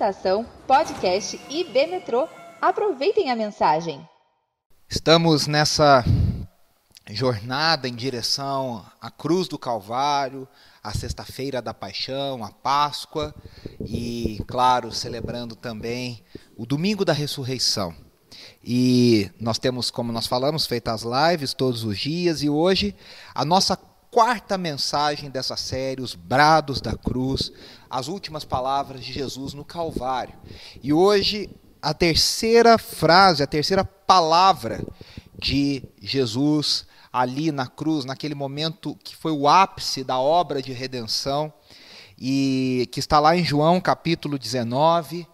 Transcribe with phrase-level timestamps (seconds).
[0.00, 2.26] Estação Podcast IB Metrô.
[2.58, 4.00] Aproveitem a mensagem.
[4.88, 6.02] Estamos nessa
[7.10, 10.48] jornada em direção à cruz do Calvário,
[10.82, 13.34] à sexta-feira da Paixão, à Páscoa
[13.78, 16.24] e, claro, celebrando também
[16.56, 17.94] o domingo da ressurreição.
[18.64, 22.96] E nós temos, como nós falamos, feito as lives todos os dias e hoje
[23.34, 23.76] a nossa
[24.10, 27.52] quarta mensagem dessa série, os brados da cruz,
[27.88, 30.34] as últimas palavras de Jesus no Calvário.
[30.82, 31.48] E hoje
[31.80, 34.84] a terceira frase, a terceira palavra
[35.38, 41.52] de Jesus ali na cruz, naquele momento que foi o ápice da obra de redenção
[42.18, 45.26] e que está lá em João capítulo 19,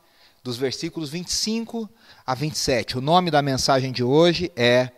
[0.45, 1.89] dos versículos 25
[2.25, 2.99] a 27.
[2.99, 4.91] O nome da mensagem de hoje é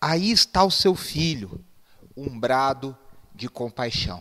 [0.00, 1.64] Aí está o seu filho,
[2.16, 2.96] um brado
[3.38, 4.20] de compaixão.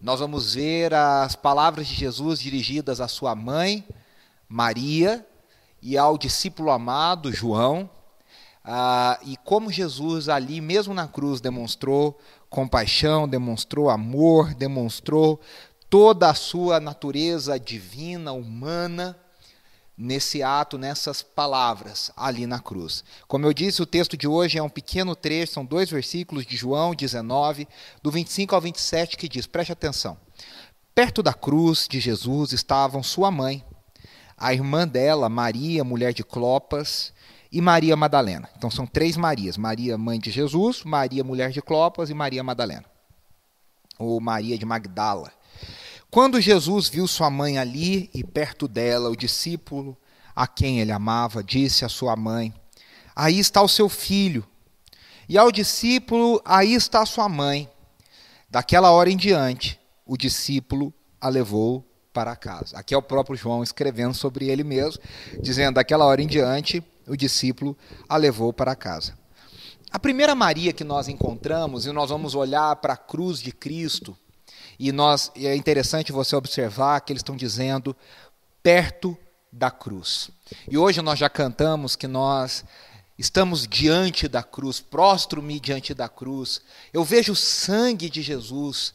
[0.00, 3.86] Nós vamos ver as palavras de Jesus dirigidas à sua mãe,
[4.48, 5.26] Maria,
[5.82, 7.88] e ao discípulo amado, João,
[8.64, 15.38] ah, e como Jesus ali, mesmo na cruz, demonstrou compaixão, demonstrou amor, demonstrou
[15.90, 19.18] toda a sua natureza divina, humana,
[20.00, 23.04] nesse ato, nessas palavras ali na cruz.
[23.28, 26.56] Como eu disse, o texto de hoje é um pequeno trecho, são dois versículos de
[26.56, 27.68] João 19,
[28.02, 30.16] do 25 ao 27, que diz: preste atenção.
[30.94, 33.64] Perto da cruz de Jesus estavam sua mãe,
[34.36, 37.12] a irmã dela, Maria, mulher de Clopas,
[37.52, 38.48] e Maria Madalena.
[38.56, 42.84] Então são três Marias: Maria, mãe de Jesus, Maria, mulher de Clopas, e Maria Madalena.
[43.98, 45.30] Ou Maria de Magdala.
[46.10, 49.96] Quando Jesus viu sua mãe ali e perto dela, o discípulo
[50.34, 52.52] a quem ele amava disse à sua mãe:
[53.14, 54.44] Aí está o seu filho.
[55.28, 57.70] E ao discípulo: Aí está sua mãe.
[58.50, 62.76] Daquela hora em diante, o discípulo a levou para casa.
[62.76, 65.00] Aqui é o próprio João escrevendo sobre ele mesmo,
[65.40, 69.16] dizendo: Daquela hora em diante, o discípulo a levou para casa.
[69.92, 74.16] A primeira Maria que nós encontramos, e nós vamos olhar para a cruz de Cristo,
[74.82, 77.94] e nós é interessante você observar que eles estão dizendo
[78.62, 79.14] perto
[79.52, 80.30] da cruz.
[80.66, 82.64] E hoje nós já cantamos que nós
[83.18, 86.62] estamos diante da cruz, prostro-me diante da cruz.
[86.94, 88.94] Eu vejo o sangue de Jesus.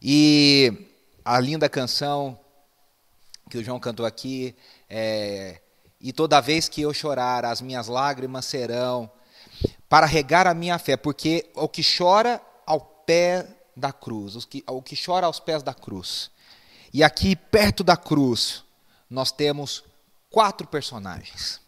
[0.00, 0.88] E
[1.22, 2.40] a linda canção
[3.50, 4.56] que o João cantou aqui
[4.88, 5.60] é,
[6.00, 9.10] e toda vez que eu chorar, as minhas lágrimas serão
[9.90, 13.46] para regar a minha fé, porque o que chora ao pé
[13.76, 16.30] da cruz, o que, o que chora aos pés da cruz.
[16.92, 18.64] E aqui, perto da cruz,
[19.08, 19.84] nós temos
[20.30, 21.60] quatro personagens.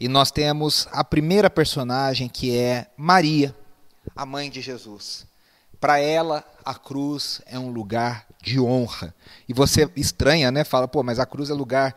[0.00, 3.54] E nós temos a primeira personagem que é Maria,
[4.14, 5.26] a mãe de Jesus.
[5.80, 9.14] Para ela, a cruz é um lugar de honra.
[9.48, 10.64] E você estranha, né?
[10.64, 11.94] Fala, pô, mas a cruz é lugar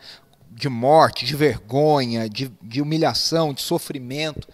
[0.49, 4.47] de morte, de vergonha, de, de humilhação, de sofrimento.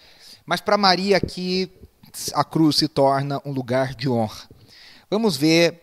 [0.45, 1.71] Mas para Maria aqui,
[2.33, 4.47] a cruz se torna um lugar de honra.
[5.09, 5.81] Vamos ver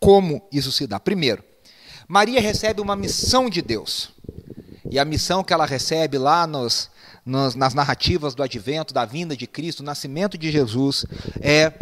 [0.00, 0.98] como isso se dá.
[0.98, 1.42] Primeiro,
[2.06, 4.10] Maria recebe uma missão de Deus.
[4.90, 6.90] E a missão que ela recebe lá nos,
[7.24, 11.04] nos, nas narrativas do advento, da vinda de Cristo, do nascimento de Jesus,
[11.40, 11.72] é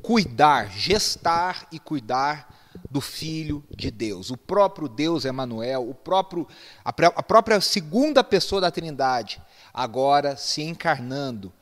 [0.00, 2.54] cuidar, gestar e cuidar
[2.88, 4.30] do Filho de Deus.
[4.30, 6.46] O próprio Deus Emanuel, o próprio
[6.84, 9.42] a, a própria segunda pessoa da Trindade,
[9.74, 11.52] agora se encarnando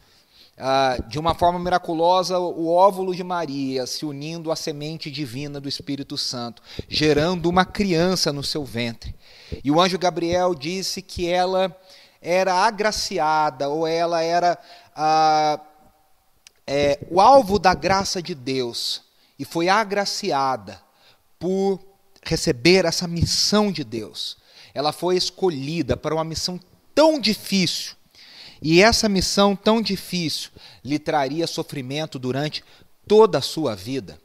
[0.56, 5.68] ah, de uma forma miraculosa o óvulo de Maria se unindo à semente divina do
[5.68, 9.14] Espírito Santo, gerando uma criança no seu ventre.
[9.64, 11.76] E o anjo Gabriel disse que ela
[12.20, 14.58] era agraciada, ou ela era
[14.94, 15.60] ah,
[16.66, 19.02] é, o alvo da graça de Deus,
[19.38, 20.80] e foi agraciada
[21.38, 21.80] por
[22.22, 24.38] receber essa missão de Deus.
[24.72, 26.58] Ela foi escolhida para uma missão
[26.94, 27.96] tão difícil
[28.64, 30.50] e essa missão tão difícil
[30.82, 32.64] lhe traria sofrimento durante
[33.06, 34.18] toda a sua vida.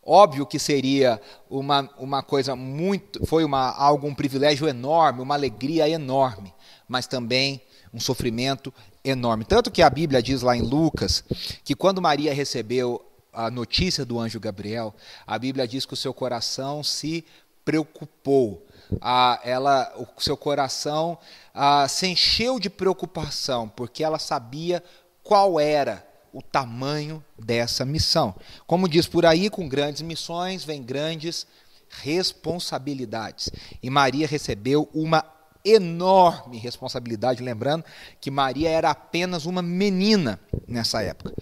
[0.00, 1.20] Óbvio que seria
[1.50, 6.54] uma, uma coisa muito, foi uma, algo, um privilégio enorme, uma alegria enorme,
[6.86, 7.60] mas também
[7.92, 8.72] um sofrimento
[9.04, 9.44] enorme.
[9.44, 11.24] Tanto que a Bíblia diz lá em Lucas
[11.64, 14.94] que quando Maria recebeu a notícia do anjo Gabriel,
[15.26, 17.24] a Bíblia diz que o seu coração se
[17.64, 18.64] preocupou
[19.00, 21.18] ah, ela, o seu coração
[21.54, 24.82] ah, se encheu de preocupação, porque ela sabia
[25.22, 28.34] qual era o tamanho dessa missão.
[28.66, 31.46] Como diz por aí, com grandes missões vem grandes
[31.88, 33.50] responsabilidades.
[33.82, 35.24] E Maria recebeu uma
[35.64, 37.84] enorme responsabilidade, lembrando
[38.20, 41.34] que Maria era apenas uma menina nessa época.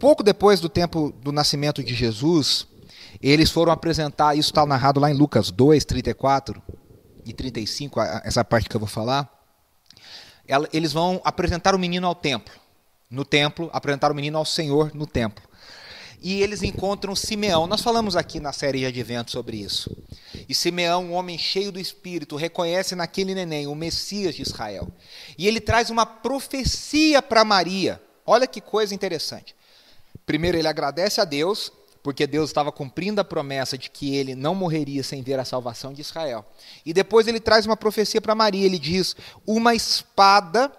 [0.00, 2.66] Pouco depois do tempo do nascimento de Jesus,
[3.22, 6.60] eles foram apresentar, isso está narrado lá em Lucas 2, 34,
[7.24, 9.30] e 35, essa parte que eu vou falar,
[10.72, 12.52] eles vão apresentar o menino ao templo.
[13.08, 15.44] No templo, apresentar o menino ao Senhor no templo.
[16.20, 17.66] E eles encontram Simeão.
[17.66, 19.94] Nós falamos aqui na série de advento sobre isso.
[20.48, 24.88] E Simeão, um homem cheio do espírito, reconhece naquele neném o Messias de Israel.
[25.36, 28.00] E ele traz uma profecia para Maria.
[28.24, 29.54] Olha que coisa interessante.
[30.24, 31.72] Primeiro, ele agradece a Deus
[32.02, 35.92] porque Deus estava cumprindo a promessa de que ele não morreria sem ver a salvação
[35.92, 36.44] de Israel.
[36.84, 39.14] E depois ele traz uma profecia para Maria, ele diz:
[39.46, 40.72] "Uma espada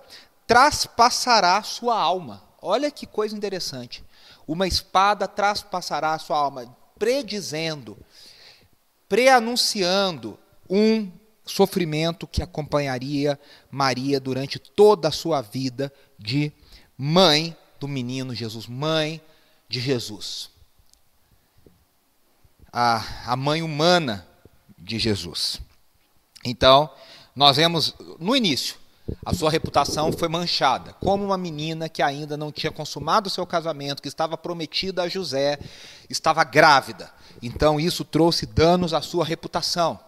[0.46, 2.44] traspassará sua alma".
[2.62, 4.04] Olha que coisa interessante.
[4.46, 7.98] Uma espada traspassará sua alma, predizendo,
[9.08, 10.38] preanunciando
[10.70, 11.10] um
[11.46, 13.40] sofrimento que acompanharia
[13.72, 16.52] Maria durante toda a sua vida de
[16.98, 19.22] mãe do menino Jesus, mãe
[19.70, 20.52] de Jesus
[22.74, 24.28] a, a mãe humana
[24.78, 25.62] de Jesus.
[26.44, 26.90] Então,
[27.36, 28.75] nós vemos no início,
[29.25, 33.46] a sua reputação foi manchada, como uma menina que ainda não tinha consumado o seu
[33.46, 35.60] casamento, que estava prometida a José,
[36.10, 37.12] estava grávida.
[37.42, 40.00] Então, isso trouxe danos à sua reputação.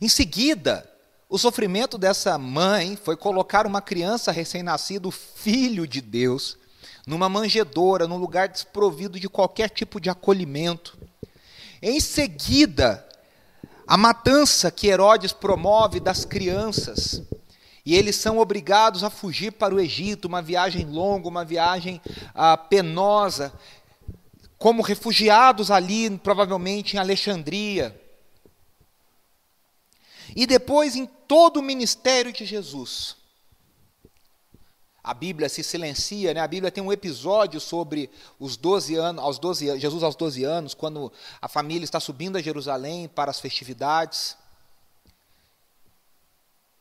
[0.00, 0.88] Em seguida,
[1.28, 6.58] o sofrimento dessa mãe foi colocar uma criança recém-nascido, filho de Deus,
[7.06, 10.98] numa manjedoura, num lugar desprovido de qualquer tipo de acolhimento.
[11.82, 13.04] Em seguida,
[13.84, 17.22] a matança que Herodes promove das crianças.
[17.84, 22.00] E eles são obrigados a fugir para o Egito, uma viagem longa, uma viagem
[22.32, 23.52] ah, penosa,
[24.56, 28.00] como refugiados ali, provavelmente em Alexandria.
[30.36, 33.16] E depois em todo o ministério de Jesus,
[35.04, 36.40] a Bíblia se silencia, né?
[36.40, 38.08] A Bíblia tem um episódio sobre
[38.38, 42.42] os 12 anos, aos 12, Jesus aos 12 anos, quando a família está subindo a
[42.42, 44.36] Jerusalém para as festividades.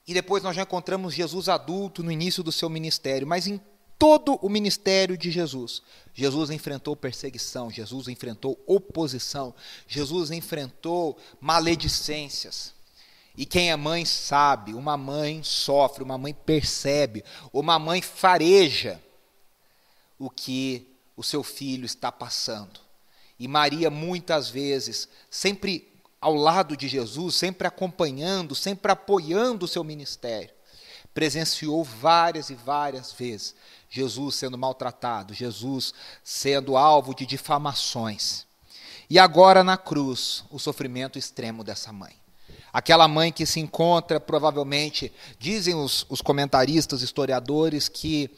[0.07, 3.59] E depois nós já encontramos Jesus adulto no início do seu ministério, mas em
[3.97, 5.81] todo o ministério de Jesus,
[6.13, 9.53] Jesus enfrentou perseguição, Jesus enfrentou oposição,
[9.87, 12.73] Jesus enfrentou maledicências.
[13.37, 17.23] E quem é mãe sabe, uma mãe sofre, uma mãe percebe,
[17.53, 19.01] uma mãe fareja
[20.19, 22.79] o que o seu filho está passando.
[23.39, 29.83] E Maria, muitas vezes, sempre ao lado de Jesus, sempre acompanhando, sempre apoiando o seu
[29.83, 30.53] ministério,
[31.13, 33.55] presenciou várias e várias vezes
[33.89, 35.93] Jesus sendo maltratado, Jesus
[36.23, 38.45] sendo alvo de difamações.
[39.09, 42.20] E agora na cruz, o sofrimento extremo dessa mãe.
[42.73, 48.29] Aquela mãe que se encontra, provavelmente, dizem os, os comentaristas, historiadores, que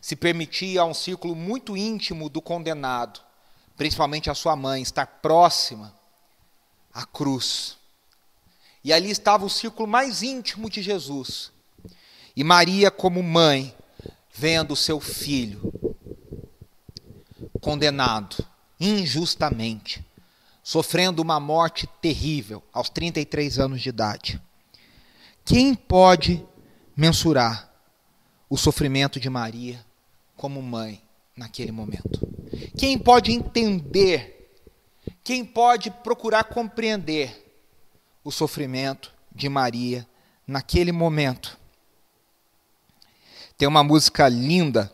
[0.00, 3.20] se permitia um círculo muito íntimo do condenado,
[3.76, 5.94] principalmente a sua mãe, estar próxima
[6.92, 7.76] à cruz.
[8.82, 11.52] E ali estava o círculo mais íntimo de Jesus.
[12.34, 13.74] E Maria, como mãe,
[14.32, 15.72] vendo seu filho
[17.60, 18.44] condenado
[18.80, 20.04] injustamente
[20.62, 24.40] sofrendo uma morte terrível aos 33 anos de idade.
[25.44, 26.44] Quem pode
[26.96, 27.72] mensurar
[28.48, 29.84] o sofrimento de Maria
[30.36, 31.02] como mãe
[31.36, 32.20] naquele momento?
[32.76, 34.52] Quem pode entender?
[35.24, 37.54] Quem pode procurar compreender
[38.22, 40.06] o sofrimento de Maria
[40.46, 41.58] naquele momento?
[43.58, 44.92] Tem uma música linda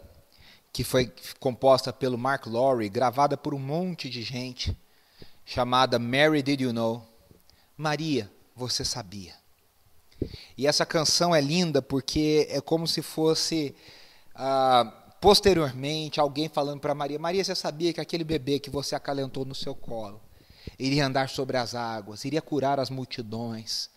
[0.72, 4.76] que foi composta pelo Mark Lowry, gravada por um monte de gente
[5.48, 7.02] chamada Mary Did You Know?
[7.74, 9.32] Maria, você sabia.
[10.58, 13.74] E essa canção é linda porque é como se fosse
[14.34, 19.46] ah, posteriormente alguém falando para Maria: Maria, você sabia que aquele bebê que você acalentou
[19.46, 20.20] no seu colo
[20.78, 23.88] iria andar sobre as águas, iria curar as multidões?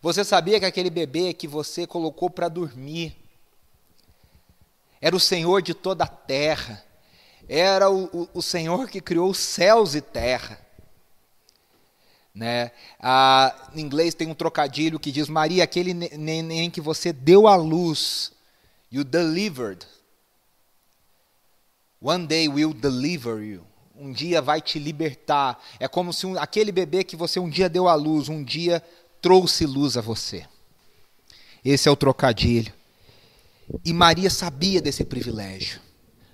[0.00, 3.16] Você sabia que aquele bebê que você colocou para dormir
[5.00, 6.84] era o Senhor de toda a terra,
[7.48, 10.69] era o, o, o Senhor que criou os céus e terra.
[12.34, 12.70] Né?
[12.98, 17.56] Ah, em inglês tem um trocadilho que diz: Maria, aquele neném que você deu à
[17.56, 18.32] luz,
[18.90, 19.86] you delivered.
[22.00, 23.62] One day will deliver you.
[23.94, 25.62] Um dia vai te libertar.
[25.78, 28.82] É como se um, aquele bebê que você um dia deu à luz, um dia
[29.20, 30.46] trouxe luz a você.
[31.62, 32.72] Esse é o trocadilho.
[33.84, 35.80] E Maria sabia desse privilégio.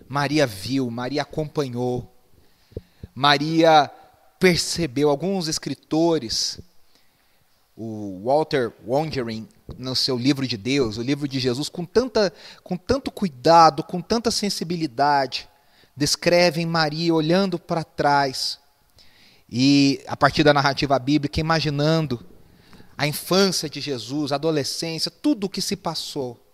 [0.09, 2.15] Maria viu, Maria acompanhou.
[3.13, 3.91] Maria
[4.39, 6.59] percebeu, alguns escritores,
[7.77, 12.77] o Walter Wondering, no seu livro de Deus, o livro de Jesus, com, tanta, com
[12.77, 15.49] tanto cuidado, com tanta sensibilidade,
[15.97, 18.59] descrevem Maria olhando para trás
[19.51, 22.25] e, a partir da narrativa bíblica, imaginando
[22.97, 26.46] a infância de Jesus, a adolescência, tudo o que se passou.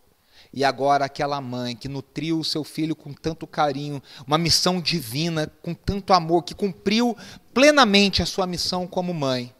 [0.52, 5.50] E agora aquela mãe que nutriu o seu filho com tanto carinho, uma missão divina,
[5.62, 7.16] com tanto amor, que cumpriu
[7.54, 9.54] plenamente a sua missão como mãe,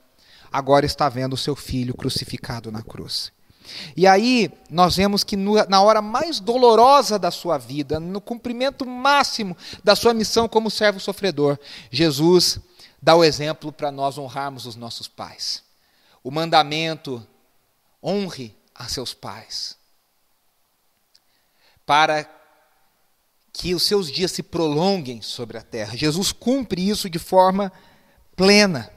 [0.53, 3.33] agora está vendo o seu filho crucificado na cruz.
[3.97, 9.57] E aí nós vemos que na hora mais dolorosa da sua vida, no cumprimento máximo
[9.83, 11.59] da sua missão como servo sofredor,
[11.91, 12.59] Jesus
[13.01, 15.63] dá o exemplo para nós honrarmos os nossos pais.
[16.23, 17.27] O mandamento
[18.03, 19.81] honre a seus pais
[21.87, 22.29] para
[23.53, 25.97] que os seus dias se prolonguem sobre a terra.
[25.97, 27.71] Jesus cumpre isso de forma
[28.35, 28.91] plena.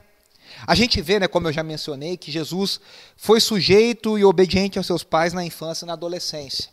[0.66, 2.80] A gente vê, né, como eu já mencionei, que Jesus
[3.16, 6.70] foi sujeito e obediente aos seus pais na infância e na adolescência.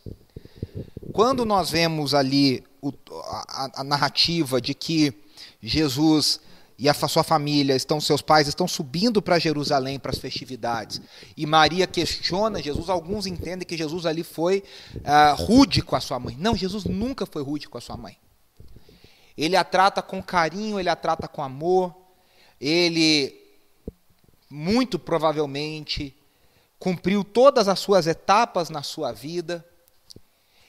[1.12, 2.93] Quando nós vemos ali o,
[3.50, 5.13] a, a narrativa de que
[5.62, 6.39] Jesus
[6.77, 11.01] e a sua família, estão seus pais estão subindo para Jerusalém para as festividades.
[11.38, 12.89] E Maria questiona Jesus.
[12.89, 14.63] Alguns entendem que Jesus ali foi
[14.96, 16.36] uh, rude com a sua mãe.
[16.39, 18.18] Não, Jesus nunca foi rude com a sua mãe.
[19.38, 21.96] Ele a trata com carinho, ele a trata com amor.
[22.60, 23.39] Ele
[24.50, 26.15] muito provavelmente
[26.80, 29.65] cumpriu todas as suas etapas na sua vida.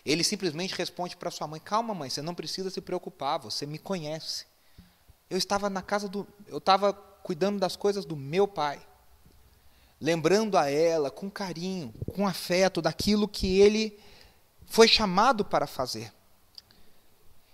[0.04, 3.78] Ele simplesmente responde para sua mãe: "Calma, mãe, você não precisa se preocupar, você me
[3.78, 4.44] conhece".
[5.28, 6.26] Eu estava na casa do.
[6.46, 8.80] Eu estava cuidando das coisas do meu pai.
[10.00, 13.98] Lembrando a ela com carinho, com afeto, daquilo que ele
[14.66, 16.12] foi chamado para fazer.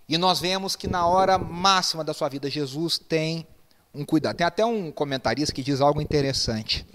[0.09, 3.47] E nós vemos que na hora máxima da sua vida, Jesus tem
[3.93, 4.35] um cuidado.
[4.35, 6.85] Tem até um comentarista que diz algo interessante.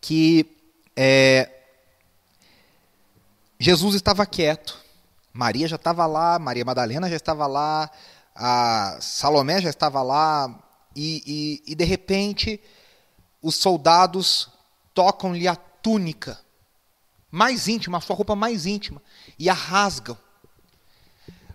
[0.00, 0.56] Que
[0.96, 1.50] é,
[3.58, 4.78] Jesus estava quieto.
[5.32, 7.90] Maria já estava lá, Maria Madalena já estava lá,
[8.34, 10.52] a Salomé já estava lá
[10.96, 12.60] e, e, e de repente
[13.40, 14.48] os soldados
[14.92, 16.38] tocam-lhe a túnica
[17.30, 19.02] mais íntima, a sua roupa mais íntima,
[19.36, 20.16] e a rasgam.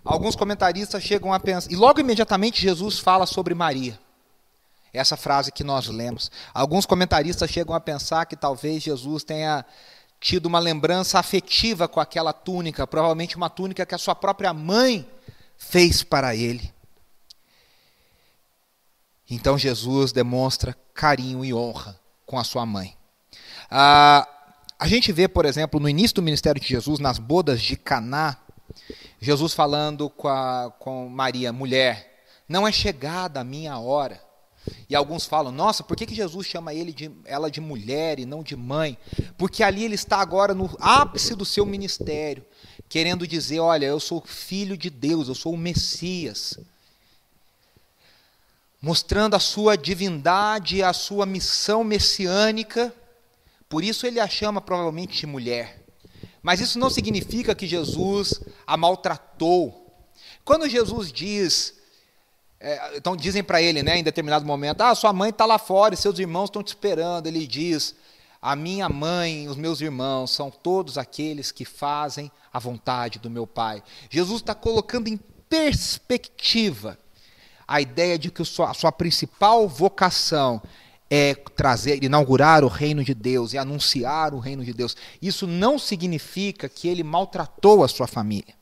[0.04, 3.98] Alguns comentaristas chegam a pensar, e logo imediatamente Jesus fala sobre Maria.
[4.92, 6.30] Essa frase que nós lemos.
[6.52, 9.64] Alguns comentaristas chegam a pensar que talvez Jesus tenha
[10.20, 15.08] tido uma lembrança afetiva com aquela túnica, provavelmente uma túnica que a sua própria mãe
[15.60, 16.72] fez para ele.
[19.28, 22.96] Então Jesus demonstra carinho e honra com a sua mãe.
[23.70, 24.26] Ah,
[24.78, 28.38] a gente vê, por exemplo, no início do ministério de Jesus, nas bodas de Caná,
[29.20, 34.20] Jesus falando com, a, com Maria, mulher, não é chegada a minha hora.
[34.88, 38.26] E alguns falam, nossa, por que, que Jesus chama ele de, ela de mulher e
[38.26, 38.98] não de mãe?
[39.36, 42.44] Porque ali ele está agora no ápice do seu ministério
[42.90, 46.58] querendo dizer: olha, eu sou filho de Deus, eu sou o Messias.
[48.82, 52.94] Mostrando a sua divindade, a sua missão messiânica.
[53.68, 55.82] Por isso ele a chama provavelmente de mulher.
[56.42, 59.86] Mas isso não significa que Jesus a maltratou.
[60.44, 61.74] Quando Jesus diz,
[62.58, 65.94] é, então dizem para ele, né, em determinado momento, ah, sua mãe está lá fora
[65.94, 67.26] e seus irmãos estão te esperando.
[67.26, 67.94] Ele diz,
[68.40, 73.46] a minha mãe, os meus irmãos, são todos aqueles que fazem a vontade do meu
[73.46, 73.82] Pai.
[74.08, 75.18] Jesus está colocando em
[75.48, 76.98] perspectiva
[77.66, 80.62] a ideia de que a sua principal vocação
[81.10, 84.96] é trazer, inaugurar o reino de Deus e anunciar o reino de Deus.
[85.20, 88.54] Isso não significa que ele maltratou a sua família.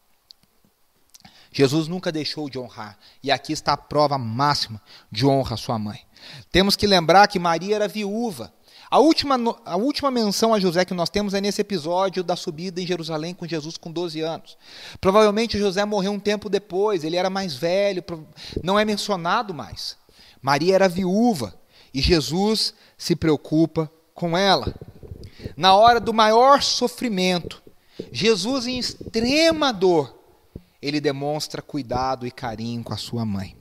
[1.52, 2.99] Jesus nunca deixou de honrar.
[3.23, 4.80] E aqui está a prova máxima
[5.11, 6.00] de honra à sua mãe.
[6.50, 8.52] Temos que lembrar que Maria era viúva.
[8.90, 12.80] A última, a última menção a José que nós temos é nesse episódio da subida
[12.80, 14.57] em Jerusalém com Jesus com 12 anos.
[15.00, 18.02] Provavelmente José morreu um tempo depois, ele era mais velho,
[18.62, 19.97] não é mencionado mais.
[20.40, 21.54] Maria era viúva
[21.92, 24.75] e Jesus se preocupa com ela.
[25.54, 27.62] Na hora do maior sofrimento,
[28.11, 30.16] Jesus, em extrema dor,
[30.80, 33.58] ele demonstra cuidado e carinho com a sua mãe.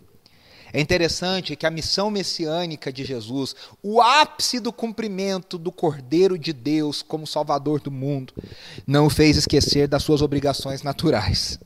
[0.77, 6.53] É interessante que a missão messiânica de Jesus, o ápice do cumprimento do Cordeiro de
[6.53, 8.31] Deus como Salvador do mundo,
[8.85, 11.59] não o fez esquecer das suas obrigações naturais.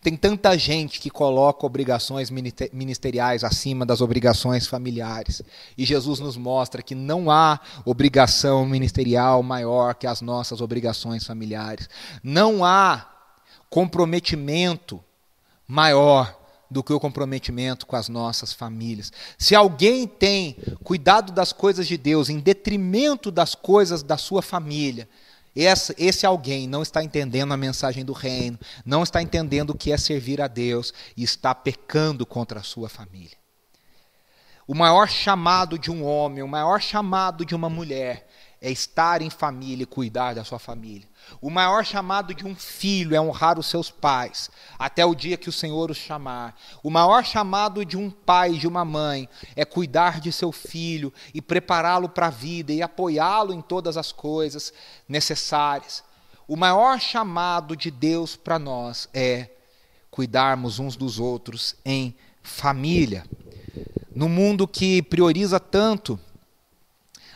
[0.00, 5.42] Tem tanta gente que coloca obrigações ministeriais acima das obrigações familiares.
[5.76, 11.90] E Jesus nos mostra que não há obrigação ministerial maior que as nossas obrigações familiares.
[12.24, 13.06] Não há
[13.68, 14.98] comprometimento
[15.68, 16.39] maior
[16.70, 19.12] do que o comprometimento com as nossas famílias.
[19.36, 25.08] Se alguém tem cuidado das coisas de Deus em detrimento das coisas da sua família,
[25.54, 29.90] esse, esse, alguém não está entendendo a mensagem do reino, não está entendendo o que
[29.90, 33.36] é servir a Deus e está pecando contra a sua família.
[34.66, 38.28] O maior chamado de um homem, o maior chamado de uma mulher
[38.60, 41.08] é estar em família e cuidar da sua família.
[41.40, 45.48] O maior chamado de um filho é honrar os seus pais, até o dia que
[45.48, 46.56] o Senhor os chamar.
[46.82, 51.40] O maior chamado de um pai de uma mãe é cuidar de seu filho e
[51.40, 54.72] prepará-lo para a vida e apoiá-lo em todas as coisas
[55.08, 56.02] necessárias.
[56.48, 59.50] O maior chamado de Deus para nós é
[60.10, 63.24] cuidarmos uns dos outros em família.
[64.14, 66.18] No mundo que prioriza tanto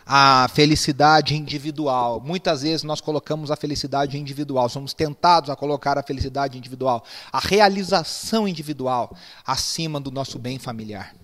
[0.07, 2.21] a felicidade individual.
[2.21, 7.41] Muitas vezes nós colocamos a felicidade individual, somos tentados a colocar a felicidade individual, a
[7.41, 11.15] realização individual acima do nosso bem familiar.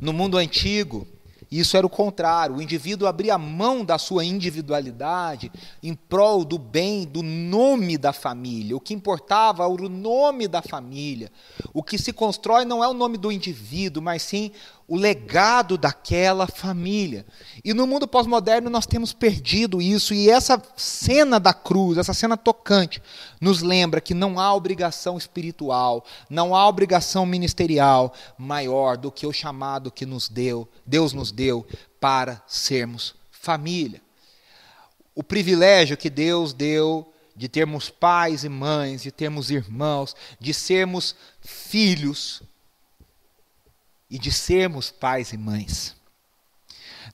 [0.00, 1.06] No mundo antigo,
[1.50, 2.56] isso era o contrário.
[2.56, 5.50] O indivíduo abria mão da sua individualidade
[5.82, 8.76] em prol do bem, do nome da família.
[8.76, 11.30] O que importava era o nome da família.
[11.74, 14.52] O que se constrói não é o nome do indivíduo, mas sim
[14.90, 17.24] o legado daquela família.
[17.64, 22.36] E no mundo pós-moderno nós temos perdido isso, e essa cena da cruz, essa cena
[22.36, 23.00] tocante,
[23.40, 29.32] nos lembra que não há obrigação espiritual, não há obrigação ministerial maior do que o
[29.32, 31.64] chamado que nos deu, Deus nos deu
[32.00, 34.02] para sermos família.
[35.14, 41.14] O privilégio que Deus deu de termos pais e mães, de termos irmãos, de sermos
[41.40, 42.42] filhos
[44.10, 45.96] e de sermos pais e mães.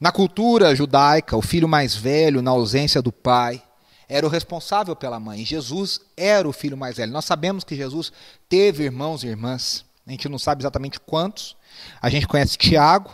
[0.01, 3.63] Na cultura judaica, o filho mais velho, na ausência do pai,
[4.09, 5.45] era o responsável pela mãe.
[5.45, 7.13] Jesus era o filho mais velho.
[7.13, 8.13] Nós sabemos que Jesus
[8.49, 9.85] teve irmãos e irmãs.
[10.07, 11.57] A gente não sabe exatamente quantos.
[12.01, 13.11] A gente conhece Tiago,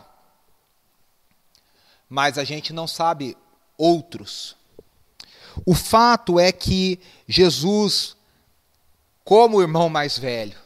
[2.09, 3.37] mas a gente não sabe
[3.79, 4.57] outros.
[5.65, 8.17] O fato é que Jesus,
[9.25, 10.62] como o irmão mais velho,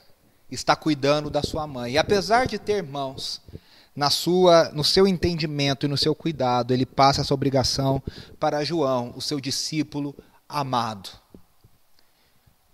[0.50, 1.92] está cuidando da sua mãe.
[1.92, 3.40] E apesar de ter irmãos,
[3.94, 8.02] na sua, no seu entendimento e no seu cuidado, ele passa essa obrigação
[8.38, 10.14] para João, o seu discípulo
[10.48, 11.08] amado.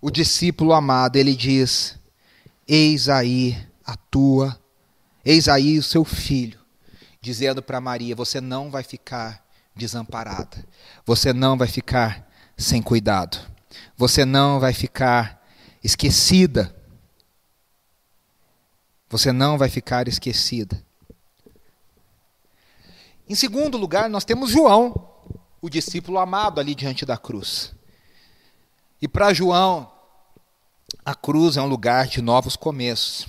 [0.01, 1.97] O discípulo amado, ele diz:
[2.67, 4.59] Eis aí a tua,
[5.23, 6.59] eis aí o seu filho,
[7.21, 10.63] dizendo para Maria: Você não vai ficar desamparada,
[11.05, 13.39] você não vai ficar sem cuidado,
[13.97, 15.41] você não vai ficar
[15.81, 16.75] esquecida
[19.13, 20.83] você não vai ficar esquecida.
[23.29, 25.07] Em segundo lugar, nós temos João,
[25.61, 27.75] o discípulo amado ali diante da cruz.
[28.99, 29.87] E para João,
[31.05, 33.27] a cruz é um lugar de novos começos.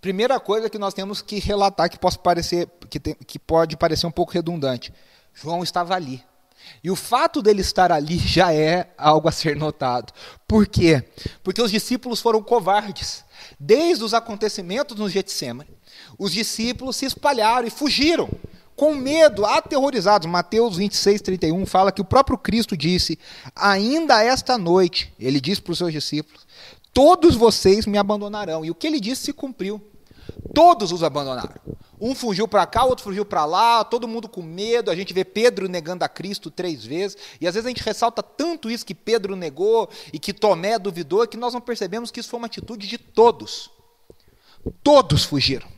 [0.00, 4.06] Primeira coisa que nós temos que relatar que, possa parecer, que, tem, que pode parecer
[4.06, 4.90] um pouco redundante:
[5.34, 6.24] João estava ali.
[6.82, 10.14] E o fato dele estar ali já é algo a ser notado.
[10.48, 11.04] Por quê?
[11.44, 13.25] Porque os discípulos foram covardes.
[13.58, 15.70] Desde os acontecimentos no Getsemane,
[16.18, 18.28] os discípulos se espalharam e fugiram,
[18.74, 20.28] com medo, aterrorizados.
[20.28, 23.18] Mateus 26, 31 fala que o próprio Cristo disse:
[23.54, 26.46] Ainda esta noite, ele disse para os seus discípulos:
[26.92, 28.64] Todos vocês me abandonarão.
[28.64, 29.80] E o que ele disse se cumpriu.
[30.54, 31.54] Todos os abandonaram.
[32.00, 34.90] Um fugiu para cá, outro fugiu para lá, todo mundo com medo.
[34.90, 37.16] A gente vê Pedro negando a Cristo três vezes.
[37.40, 41.26] E às vezes a gente ressalta tanto isso que Pedro negou e que Tomé duvidou,
[41.26, 43.70] que nós não percebemos que isso foi uma atitude de todos.
[44.82, 45.68] Todos fugiram.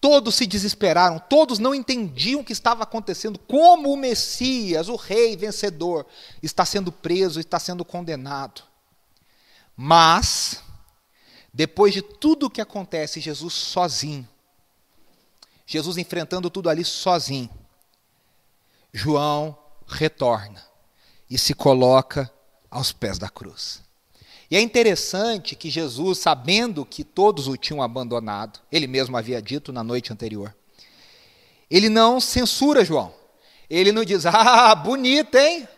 [0.00, 5.36] Todos se desesperaram, todos não entendiam o que estava acontecendo, como o Messias, o rei
[5.36, 6.06] vencedor,
[6.40, 8.62] está sendo preso, está sendo condenado.
[9.76, 10.62] Mas
[11.52, 14.28] depois de tudo o que acontece, Jesus sozinho,
[15.66, 17.50] Jesus enfrentando tudo ali sozinho,
[18.92, 19.56] João
[19.86, 20.64] retorna
[21.28, 22.30] e se coloca
[22.70, 23.82] aos pés da cruz.
[24.50, 29.72] E é interessante que Jesus, sabendo que todos o tinham abandonado, ele mesmo havia dito
[29.72, 30.54] na noite anterior,
[31.70, 33.12] ele não censura João.
[33.68, 35.68] Ele não diz, ah, bonito, hein?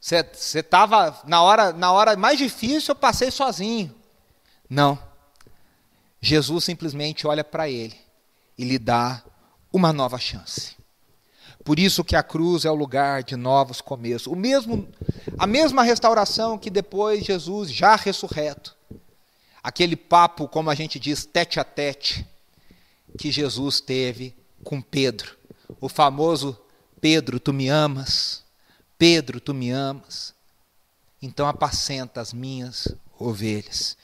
[0.00, 3.94] Você estava na hora, na hora mais difícil, eu passei sozinho.
[4.72, 4.98] Não.
[6.18, 7.94] Jesus simplesmente olha para ele
[8.56, 9.22] e lhe dá
[9.70, 10.74] uma nova chance.
[11.62, 14.26] Por isso que a cruz é o lugar de novos começos.
[14.26, 14.88] O mesmo,
[15.36, 18.74] a mesma restauração que depois Jesus já ressurreto.
[19.62, 22.26] Aquele papo, como a gente diz, tete a tete,
[23.18, 25.36] que Jesus teve com Pedro.
[25.82, 26.58] O famoso
[26.98, 28.42] Pedro, tu me amas?
[28.96, 30.34] Pedro, tu me amas?
[31.20, 33.98] Então apacenta as minhas ovelhas.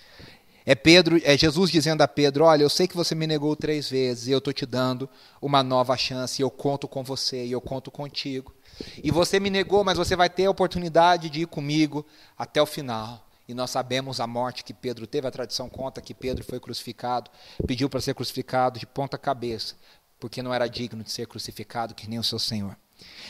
[0.69, 3.89] É Pedro, é Jesus dizendo a Pedro: Olha, eu sei que você me negou três
[3.89, 5.09] vezes e eu estou te dando
[5.41, 6.43] uma nova chance.
[6.43, 8.55] E eu conto com você e eu conto contigo.
[9.03, 12.05] E você me negou, mas você vai ter a oportunidade de ir comigo
[12.37, 13.27] até o final.
[13.49, 15.27] E nós sabemos a morte que Pedro teve.
[15.27, 17.31] A tradição conta que Pedro foi crucificado,
[17.67, 19.75] pediu para ser crucificado de ponta cabeça,
[20.21, 22.77] porque não era digno de ser crucificado que nem o seu Senhor.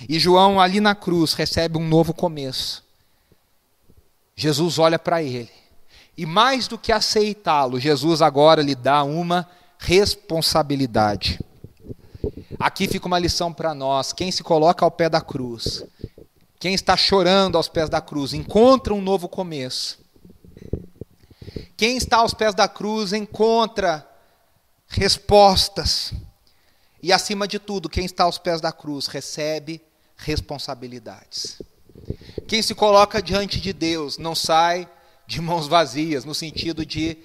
[0.09, 2.85] E João, ali na cruz, recebe um novo começo.
[4.35, 5.68] Jesus olha para ele.
[6.19, 11.39] E mais do que aceitá-lo, Jesus agora lhe dá uma responsabilidade.
[12.59, 15.85] Aqui fica uma lição para nós: quem se coloca ao pé da cruz,
[16.59, 20.01] quem está chorando aos pés da cruz, encontra um novo começo.
[21.77, 24.05] Quem está aos pés da cruz encontra
[24.89, 26.13] respostas.
[27.01, 29.81] E acima de tudo, quem está aos pés da cruz recebe
[30.17, 31.63] responsabilidades.
[32.49, 34.89] Quem se coloca diante de Deus não sai
[35.29, 37.19] de mãos vazias, no sentido de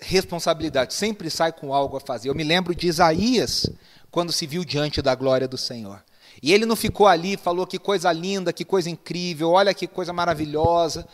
[0.00, 2.28] responsabilidade, sempre sai com algo a fazer.
[2.28, 3.68] Eu me lembro de Isaías,
[4.08, 6.00] quando se viu diante da glória do Senhor.
[6.40, 10.12] E ele não ficou ali, falou que coisa linda, que coisa incrível, olha que coisa
[10.12, 11.04] maravilhosa.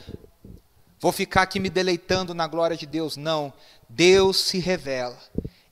[1.01, 3.17] Vou ficar aqui me deleitando na glória de Deus.
[3.17, 3.51] Não.
[3.89, 5.17] Deus se revela.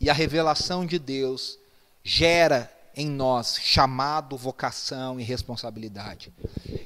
[0.00, 1.58] E a revelação de Deus
[2.02, 6.32] gera em nós chamado, vocação e responsabilidade.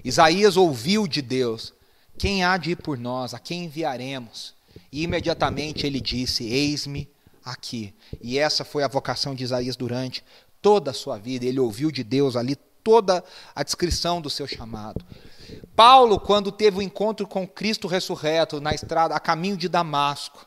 [0.04, 1.72] Isaías ouviu de Deus:
[2.20, 3.32] Quem há de ir por nós?
[3.32, 4.52] A quem enviaremos?
[4.92, 7.08] E imediatamente ele disse: Eis-me
[7.42, 7.94] aqui.
[8.20, 10.22] E essa foi a vocação de Isaías durante
[10.60, 11.46] toda a sua vida.
[11.46, 15.02] Ele ouviu de Deus ali toda a descrição do seu chamado.
[15.74, 20.46] Paulo, quando teve o encontro com Cristo ressurreto na estrada, a caminho de Damasco,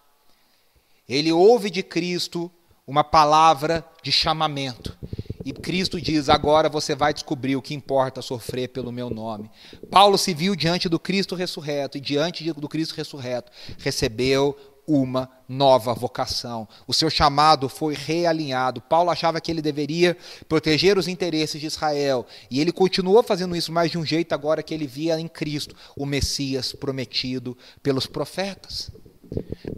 [1.10, 2.52] ele ouve de Cristo
[2.86, 4.96] uma palavra de chamamento.
[5.46, 9.50] E Cristo diz: agora você vai descobrir o que importa sofrer pelo meu nome.
[9.90, 15.94] Paulo se viu diante do Cristo ressurreto, e diante do Cristo ressurreto recebeu uma nova
[15.94, 16.68] vocação.
[16.86, 18.82] O seu chamado foi realinhado.
[18.82, 23.72] Paulo achava que ele deveria proteger os interesses de Israel, e ele continuou fazendo isso,
[23.72, 28.92] mas de um jeito agora que ele via em Cristo o Messias prometido pelos profetas.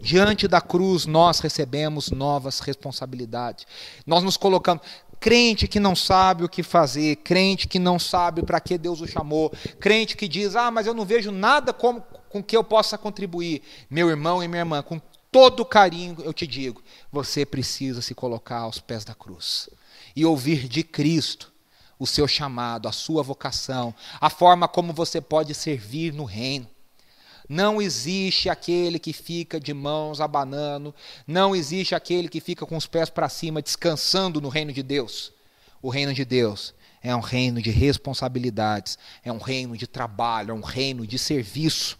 [0.00, 3.66] Diante da cruz, nós recebemos novas responsabilidades.
[4.06, 4.82] Nós nos colocamos.
[5.26, 9.08] Crente que não sabe o que fazer, crente que não sabe para que Deus o
[9.08, 12.96] chamou, crente que diz: Ah, mas eu não vejo nada como, com que eu possa
[12.96, 13.60] contribuir.
[13.90, 15.00] Meu irmão e minha irmã, com
[15.32, 19.68] todo carinho eu te digo: você precisa se colocar aos pés da cruz
[20.14, 21.52] e ouvir de Cristo
[21.98, 26.68] o seu chamado, a sua vocação, a forma como você pode servir no reino.
[27.48, 30.94] Não existe aquele que fica de mãos abanando,
[31.26, 35.32] não existe aquele que fica com os pés para cima descansando no reino de Deus.
[35.80, 40.54] O reino de Deus é um reino de responsabilidades, é um reino de trabalho, é
[40.54, 41.96] um reino de serviço.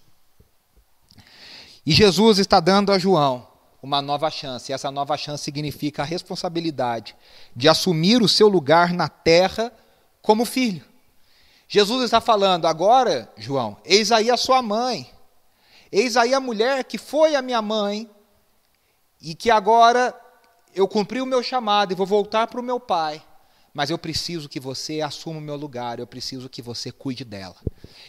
[1.84, 3.46] E Jesus está dando a João
[3.86, 7.14] uma nova chance, e essa nova chance significa a responsabilidade
[7.54, 9.72] de assumir o seu lugar na terra
[10.20, 10.84] como filho.
[11.68, 15.08] Jesus está falando, agora, João, eis aí a sua mãe.
[15.98, 18.10] Eis aí a mulher que foi a minha mãe
[19.18, 20.14] e que agora
[20.74, 23.22] eu cumpri o meu chamado e vou voltar para o meu pai.
[23.72, 27.56] Mas eu preciso que você assuma o meu lugar, eu preciso que você cuide dela.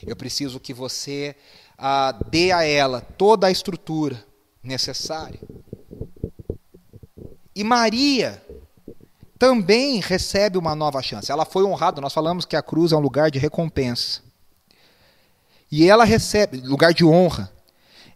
[0.06, 1.34] Eu preciso que você
[1.78, 4.22] ah, dê a ela toda a estrutura
[4.62, 5.40] necessária.
[7.56, 8.44] E Maria
[9.40, 11.32] também recebe uma nova chance.
[11.32, 14.22] Ela foi honrada, nós falamos que a cruz é um lugar de recompensa.
[15.72, 17.56] E ela recebe, lugar de honra.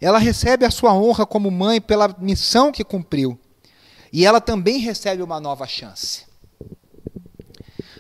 [0.02, 3.40] Ela recebe a sua honra como mãe pela missão que cumpriu.
[4.12, 6.26] E ela também recebe uma nova chance.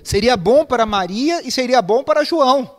[0.04, 2.76] Seria bom para Maria e seria bom para João.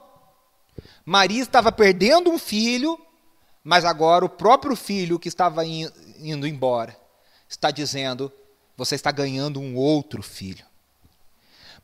[1.07, 2.99] Maria estava perdendo um filho,
[3.63, 6.97] mas agora o próprio filho que estava indo embora
[7.49, 8.31] está dizendo:
[8.77, 10.65] você está ganhando um outro filho.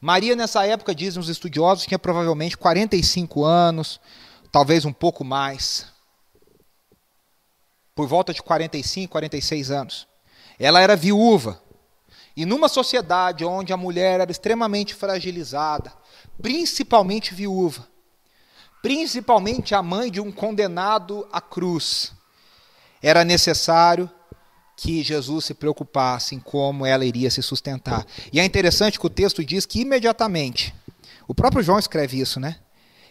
[0.00, 4.00] Maria, nessa época, dizem os estudiosos, tinha provavelmente 45 anos,
[4.50, 5.86] talvez um pouco mais
[7.98, 10.06] por volta de 45, 46 anos.
[10.56, 11.60] Ela era viúva.
[12.36, 15.92] E numa sociedade onde a mulher era extremamente fragilizada,
[16.40, 17.88] principalmente viúva,
[18.80, 22.12] principalmente a mãe de um condenado à cruz,
[23.02, 24.08] era necessário
[24.76, 28.06] que Jesus se preocupasse em como ela iria se sustentar.
[28.32, 30.72] E é interessante que o texto diz que imediatamente,
[31.26, 32.60] o próprio João escreve isso, né?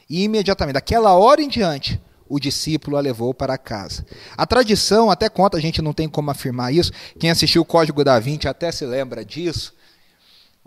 [0.09, 4.05] E imediatamente, daquela hora em diante, o discípulo a levou para casa.
[4.35, 6.91] A tradição até conta, a gente não tem como afirmar isso.
[7.19, 9.73] Quem assistiu o Código da Vinci até se lembra disso,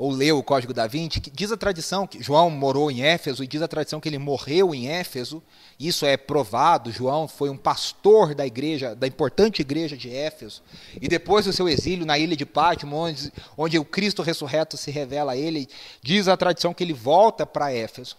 [0.01, 3.45] ou leu o Código da Vinci, que diz a tradição que João morou em Éfeso
[3.45, 5.43] e diz a tradição que ele morreu em Éfeso.
[5.79, 6.91] Isso é provado.
[6.91, 10.63] João foi um pastor da igreja, da importante igreja de Éfeso.
[10.99, 14.91] E depois do seu exílio na ilha de Pátimo, onde, onde o Cristo ressurreto se
[14.91, 15.69] revela a ele,
[16.03, 18.17] diz a tradição que ele volta para Éfeso.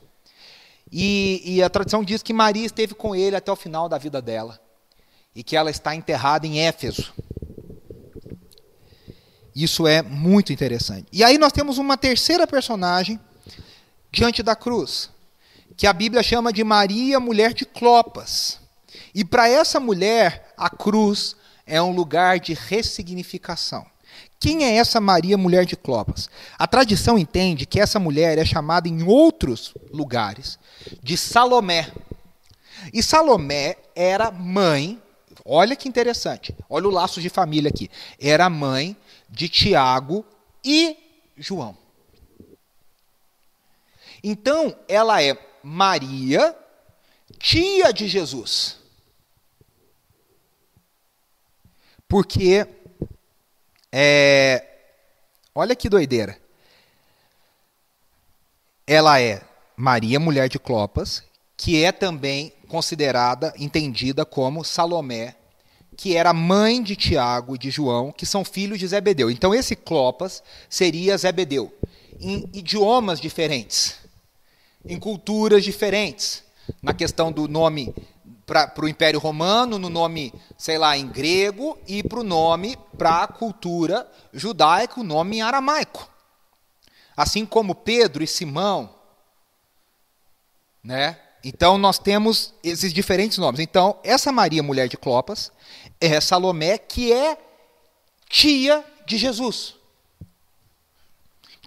[0.92, 4.22] E, e, a tradição diz que Maria esteve com ele até o final da vida
[4.22, 4.60] dela.
[5.34, 7.14] E que ela está enterrada em Éfeso.
[9.56, 11.08] Isso é muito interessante.
[11.12, 13.20] E aí nós temos uma terceira personagem
[14.12, 15.10] diante da cruz,
[15.78, 18.60] que a Bíblia chama de Maria, mulher de Clopas.
[19.16, 23.86] E para essa mulher, a cruz é um lugar de ressignificação.
[24.42, 26.28] Quem é essa Maria, mulher de Clopas?
[26.58, 30.58] A tradição entende que essa mulher é chamada em outros lugares
[31.04, 31.94] de Salomé.
[32.92, 35.00] E Salomé era mãe,
[35.46, 37.88] olha que interessante, olha o laço de família aqui.
[38.20, 38.98] Era mãe
[39.30, 40.26] de Tiago
[40.66, 40.98] e
[41.38, 41.78] João.
[44.24, 46.56] Então, ela é Maria,
[47.38, 48.80] tia de Jesus.
[52.08, 52.68] Porque,
[53.92, 54.66] é,
[55.54, 56.38] olha que doideira.
[58.88, 59.42] Ela é
[59.76, 61.24] Maria, mulher de Clopas,
[61.58, 65.36] que é também considerada, entendida como Salomé,
[65.98, 69.30] que era mãe de Tiago e de João, que são filhos de Zebedeu.
[69.30, 71.72] Então esse Clopas seria Zebedeu,
[72.20, 73.98] em idiomas diferentes,
[74.86, 76.44] em culturas diferentes,
[76.82, 77.94] na questão do nome
[78.52, 83.24] para o Império Romano, no nome, sei lá, em grego, e para o nome para
[83.24, 86.10] a cultura judaica, o nome em aramaico.
[87.16, 88.94] Assim como Pedro e Simão,
[90.84, 91.18] né?
[91.42, 93.62] Então nós temos esses diferentes nomes.
[93.62, 95.50] Então, essa Maria, mulher de Clopas,
[96.02, 97.38] é Salomé, que é
[98.28, 99.76] tia de Jesus.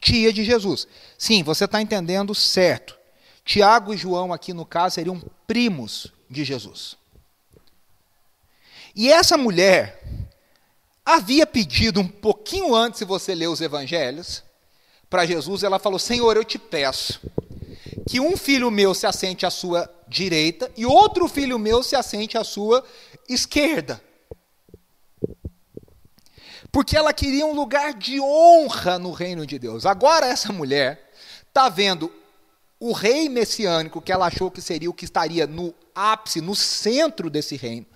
[0.02, 0.86] Tia de Jesus.
[1.16, 2.94] Sim, você está entendendo certo.
[3.42, 6.96] Tiago e João, aqui no caso, seriam primos de Jesus.
[8.94, 10.02] E essa mulher
[11.04, 14.42] havia pedido um pouquinho antes, se você ler os evangelhos,
[15.08, 17.20] para Jesus, ela falou: Senhor, eu te peço
[18.08, 22.36] que um filho meu se assente à sua direita e outro filho meu se assente
[22.36, 22.84] à sua
[23.28, 24.02] esquerda.
[26.70, 29.86] Porque ela queria um lugar de honra no reino de Deus.
[29.86, 31.12] Agora, essa mulher
[31.48, 32.12] está vendo
[32.84, 37.30] o rei messiânico que ela achou que seria o que estaria no ápice, no centro
[37.30, 37.86] desse reino,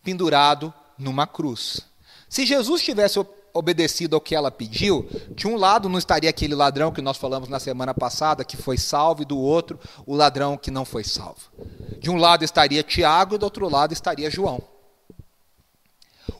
[0.00, 1.80] pendurado numa cruz.
[2.28, 3.18] Se Jesus tivesse
[3.52, 7.48] obedecido ao que ela pediu, de um lado não estaria aquele ladrão que nós falamos
[7.48, 11.50] na semana passada, que foi salvo, e do outro, o ladrão que não foi salvo.
[11.98, 14.62] De um lado estaria Tiago e do outro lado estaria João.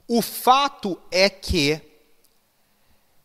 [0.06, 1.80] O fato é que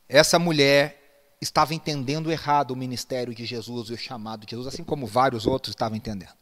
[0.10, 1.03] essa mulher
[1.44, 5.46] estava entendendo errado o ministério de Jesus e o chamado de Jesus, assim como vários
[5.46, 6.34] outros estavam entendendo.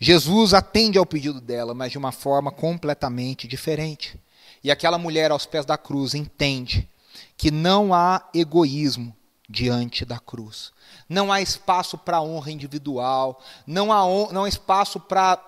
[0.00, 4.18] Jesus atende ao pedido dela, mas de uma forma completamente diferente.
[4.62, 6.88] E aquela mulher aos pés da cruz entende
[7.36, 9.14] que não há egoísmo
[9.48, 10.72] diante da cruz.
[11.08, 15.40] Não há espaço para honra individual, não há, não há espaço para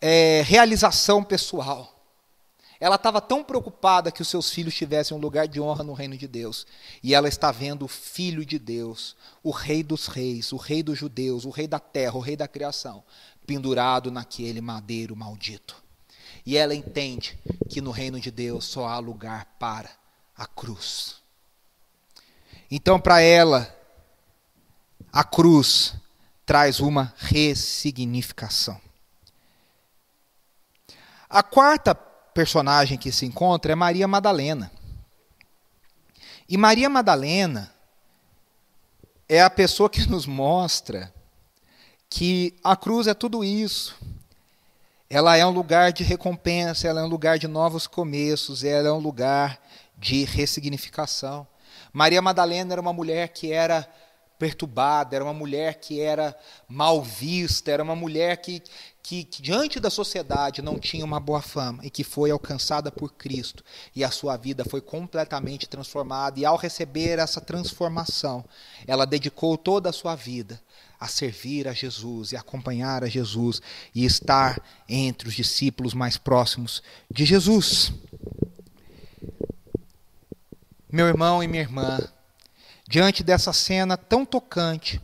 [0.00, 1.92] é, realização pessoal.
[2.82, 6.16] Ela estava tão preocupada que os seus filhos tivessem um lugar de honra no reino
[6.18, 6.66] de Deus.
[7.00, 10.98] E ela está vendo o Filho de Deus, o Rei dos Reis, o Rei dos
[10.98, 13.04] Judeus, o Rei da terra, o Rei da criação,
[13.46, 15.80] pendurado naquele madeiro maldito.
[16.44, 17.38] E ela entende
[17.70, 19.88] que no reino de Deus só há lugar para
[20.36, 21.22] a cruz.
[22.68, 23.72] Então, para ela,
[25.12, 25.94] a cruz
[26.44, 28.80] traz uma ressignificação.
[31.30, 34.70] A quarta personagem que se encontra é Maria Madalena.
[36.48, 37.72] E Maria Madalena
[39.28, 41.12] é a pessoa que nos mostra
[42.08, 43.96] que a cruz é tudo isso
[45.12, 48.92] ela é um lugar de recompensa, ela é um lugar de novos começos, ela é
[48.92, 49.60] um lugar
[49.98, 51.46] de ressignificação.
[51.92, 53.86] Maria Madalena era uma mulher que era
[54.38, 56.34] perturbada, era uma mulher que era
[56.66, 58.62] mal vista, era uma mulher que,
[59.02, 63.12] que, que, diante da sociedade não tinha uma boa fama e que foi alcançada por
[63.12, 66.38] Cristo e a sua vida foi completamente transformada.
[66.38, 68.44] E ao receber essa transformação,
[68.86, 70.60] ela dedicou toda a sua vida
[71.00, 73.60] a servir a Jesus e acompanhar a Jesus
[73.92, 77.92] e estar entre os discípulos mais próximos de Jesus.
[80.88, 81.98] Meu irmão e minha irmã,
[82.86, 85.00] diante dessa cena tão tocante,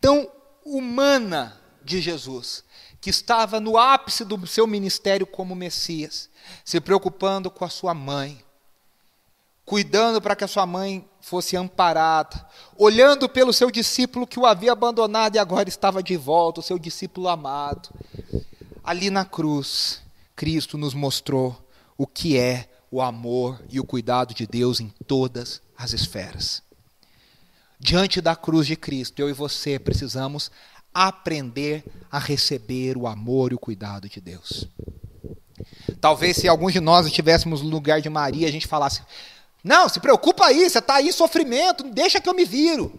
[0.00, 0.28] tão
[0.64, 2.64] humana de Jesus,
[3.02, 6.30] que estava no ápice do seu ministério como Messias,
[6.64, 8.40] se preocupando com a sua mãe,
[9.64, 14.70] cuidando para que a sua mãe fosse amparada, olhando pelo seu discípulo que o havia
[14.70, 17.88] abandonado e agora estava de volta, o seu discípulo amado.
[18.84, 20.00] Ali na cruz,
[20.36, 21.60] Cristo nos mostrou
[21.98, 26.62] o que é o amor e o cuidado de Deus em todas as esferas.
[27.80, 30.52] Diante da cruz de Cristo, eu e você precisamos
[30.92, 34.66] aprender a receber o amor e o cuidado de Deus.
[36.00, 39.02] Talvez se alguns de nós estivéssemos no lugar de Maria, a gente falasse:
[39.62, 42.98] não, se preocupa aí, você está aí, sofrimento, deixa que eu me viro.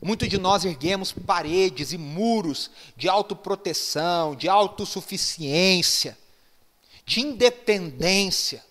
[0.00, 6.16] Muitos de nós erguemos paredes e muros de autoproteção, de autossuficiência,
[7.04, 8.62] de independência,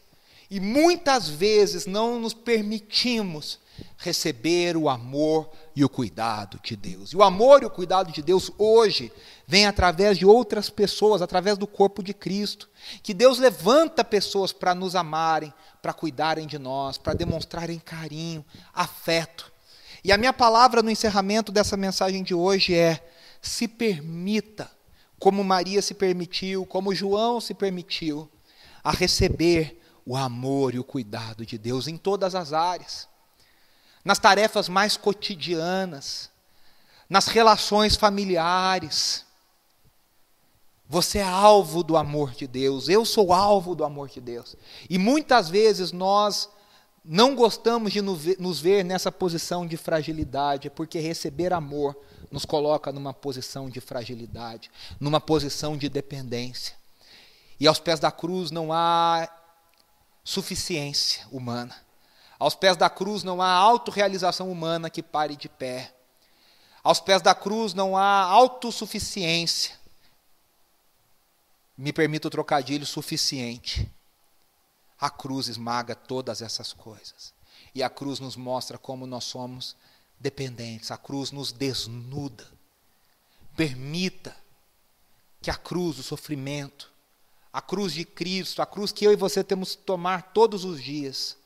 [0.52, 3.58] e muitas vezes não nos permitimos
[3.96, 7.12] receber o amor e o cuidado de Deus.
[7.12, 9.14] E o amor e o cuidado de Deus hoje
[9.48, 12.70] vem através de outras pessoas, através do corpo de Cristo.
[13.02, 19.50] Que Deus levanta pessoas para nos amarem, para cuidarem de nós, para demonstrarem carinho, afeto.
[20.04, 23.10] E a minha palavra no encerramento dessa mensagem de hoje é:
[23.42, 24.70] se permita,
[25.18, 28.30] como Maria se permitiu, como João se permitiu,
[28.84, 33.12] a receber o amor e o cuidado de Deus em todas as áreas
[34.04, 36.30] nas tarefas mais cotidianas,
[37.10, 39.26] nas relações familiares.
[40.88, 44.56] Você é alvo do amor de Deus, eu sou alvo do amor de Deus.
[44.90, 46.50] E muitas vezes nós
[47.04, 51.96] não gostamos de nos ver nessa posição de fragilidade, porque receber amor
[52.30, 56.76] nos coloca numa posição de fragilidade, numa posição de dependência.
[57.60, 59.30] E aos pés da cruz não há
[60.24, 61.76] suficiência humana.
[62.38, 65.94] Aos pés da cruz não há autorrealização humana que pare de pé.
[66.84, 69.80] Aos pés da cruz não há autossuficiência.
[71.78, 73.90] Me permito o trocadilho suficiente.
[75.00, 77.34] A cruz esmaga todas essas coisas.
[77.74, 79.76] E a cruz nos mostra como nós somos
[80.20, 80.92] dependentes.
[80.92, 82.48] A cruz nos desnuda.
[83.56, 84.36] Permita
[85.42, 86.91] que a cruz, o sofrimento,
[87.54, 90.82] a cruz de Cristo, a cruz que eu e você temos que tomar todos os
[90.82, 91.38] dias,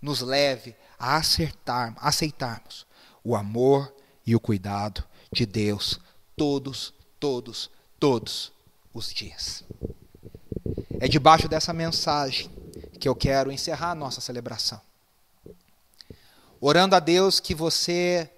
[0.00, 2.86] nos leve a acertar, aceitarmos
[3.22, 3.94] o amor
[4.26, 6.00] e o cuidado de Deus
[6.36, 7.70] todos, todos,
[8.00, 8.52] todos
[8.92, 9.64] os dias.
[10.98, 12.50] É debaixo dessa mensagem
[12.98, 14.80] que eu quero encerrar a nossa celebração.
[16.60, 18.30] Orando a Deus que você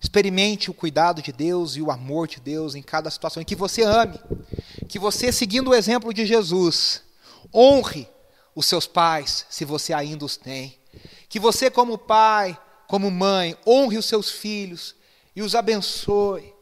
[0.00, 3.54] experimente o cuidado de Deus e o amor de Deus em cada situação, e que
[3.54, 4.18] você ame,
[4.90, 7.04] que você, seguindo o exemplo de Jesus,
[7.54, 8.08] honre
[8.56, 10.80] os seus pais, se você ainda os tem.
[11.28, 14.96] Que você, como pai, como mãe, honre os seus filhos
[15.34, 16.52] e os abençoe.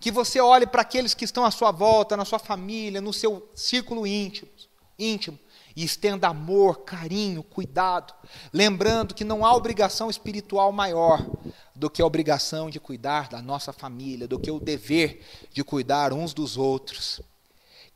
[0.00, 3.48] Que você olhe para aqueles que estão à sua volta, na sua família, no seu
[3.54, 4.50] círculo íntimo,
[4.98, 5.38] íntimo
[5.76, 8.12] e estenda amor, carinho, cuidado,
[8.52, 11.24] lembrando que não há obrigação espiritual maior
[11.72, 16.12] do que a obrigação de cuidar da nossa família, do que o dever de cuidar
[16.12, 17.22] uns dos outros.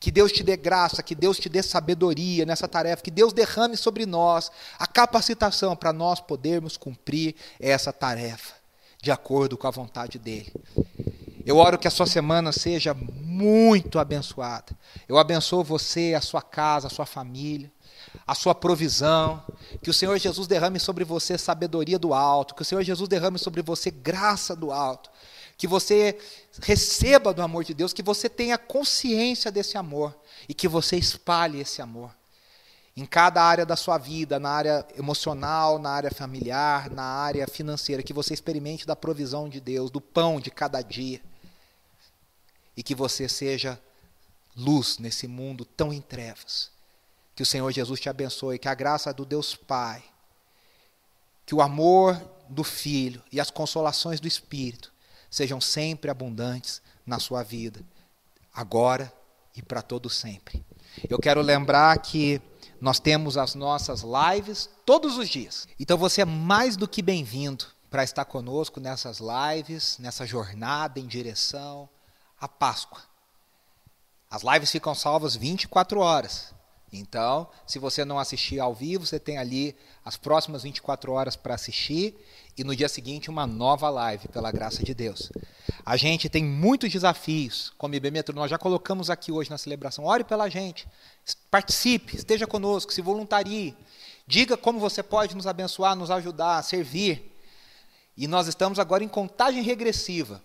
[0.01, 3.77] Que Deus te dê graça, que Deus te dê sabedoria nessa tarefa, que Deus derrame
[3.77, 8.55] sobre nós a capacitação para nós podermos cumprir essa tarefa
[8.99, 10.51] de acordo com a vontade dEle.
[11.45, 14.75] Eu oro que a sua semana seja muito abençoada.
[15.07, 17.71] Eu abençoo você, a sua casa, a sua família,
[18.25, 19.43] a sua provisão.
[19.83, 22.55] Que o Senhor Jesus derrame sobre você sabedoria do alto.
[22.55, 25.11] Que o Senhor Jesus derrame sobre você graça do alto
[25.61, 26.17] que você
[26.63, 30.19] receba do amor de Deus, que você tenha consciência desse amor
[30.49, 32.11] e que você espalhe esse amor
[32.97, 38.01] em cada área da sua vida, na área emocional, na área familiar, na área financeira,
[38.01, 41.21] que você experimente da provisão de Deus, do pão de cada dia.
[42.75, 43.79] E que você seja
[44.57, 46.71] luz nesse mundo tão em trevas.
[47.35, 50.03] Que o Senhor Jesus te abençoe, que a graça do Deus Pai,
[51.45, 52.19] que o amor
[52.49, 54.91] do Filho e as consolações do Espírito
[55.31, 57.81] sejam sempre abundantes na sua vida,
[58.53, 59.11] agora
[59.55, 60.63] e para todo sempre.
[61.09, 62.41] Eu quero lembrar que
[62.81, 65.67] nós temos as nossas lives todos os dias.
[65.79, 71.07] Então você é mais do que bem-vindo para estar conosco nessas lives, nessa jornada em
[71.07, 71.89] direção
[72.39, 73.01] à Páscoa.
[74.29, 76.53] As lives ficam salvas 24 horas.
[76.91, 81.55] Então, se você não assistir ao vivo, você tem ali as próximas 24 horas para
[81.55, 82.15] assistir
[82.57, 85.31] e no dia seguinte uma nova live, pela graça de Deus.
[85.85, 90.03] A gente tem muitos desafios, como IB Metro, nós já colocamos aqui hoje na celebração.
[90.03, 90.85] Ore pela gente,
[91.49, 93.75] participe, esteja conosco, se voluntarie.
[94.27, 97.37] Diga como você pode nos abençoar, nos ajudar, servir.
[98.17, 100.43] E nós estamos agora em contagem regressiva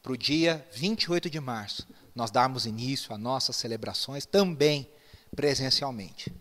[0.00, 1.86] para o dia 28 de março.
[2.14, 4.88] Nós darmos início às nossas celebrações também
[5.34, 6.32] presencialmente.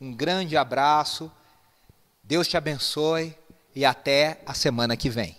[0.00, 1.30] Um grande abraço,
[2.22, 3.34] Deus te abençoe
[3.74, 5.36] e até a semana que vem.